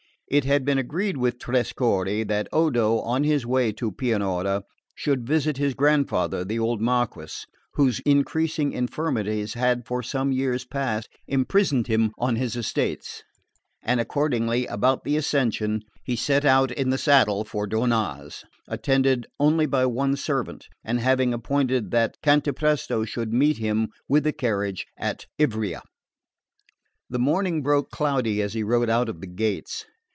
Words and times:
It 0.27 0.45
had 0.45 0.63
been 0.63 0.77
agreed 0.77 1.17
with 1.17 1.39
Trescorre 1.39 2.23
that 2.25 2.47
Odo, 2.53 2.99
on 2.99 3.25
his 3.25 3.45
way 3.45 3.73
to 3.73 3.91
Pianura, 3.91 4.63
should 4.95 5.27
visit 5.27 5.57
his 5.57 5.73
grandfather, 5.73 6.45
the 6.45 6.57
old 6.57 6.79
Marquess, 6.79 7.45
whose 7.73 7.99
increasing 8.05 8.71
infirmities 8.71 9.55
had 9.55 9.85
for 9.85 10.01
some 10.01 10.31
years 10.31 10.63
past 10.63 11.09
imprisoned 11.27 11.87
him 11.87 12.13
on 12.17 12.37
his 12.37 12.55
estates, 12.55 13.23
and 13.83 13.99
accordingly 13.99 14.65
about 14.67 15.03
the 15.03 15.17
Ascension 15.17 15.81
he 16.05 16.15
set 16.15 16.45
out 16.45 16.71
in 16.71 16.91
the 16.91 16.97
saddle 16.97 17.43
for 17.43 17.67
Donnaz, 17.67 18.45
attended 18.69 19.27
only 19.37 19.65
by 19.65 19.85
one 19.85 20.15
servant, 20.15 20.69
and 20.81 21.01
having 21.01 21.33
appointed 21.33 21.91
that 21.91 22.15
Cantapresto 22.23 23.03
should 23.03 23.33
meet 23.33 23.57
him 23.57 23.89
with 24.07 24.23
the 24.23 24.31
carriage 24.31 24.87
at 24.97 25.25
Ivrea. 25.37 25.81
The 27.09 27.19
morning 27.19 27.61
broke 27.61 27.91
cloudy 27.91 28.41
as 28.41 28.53
he 28.53 28.63
rode 28.63 28.89
out 28.89 29.09
of 29.09 29.19
the 29.19 29.27
gates. 29.27 29.83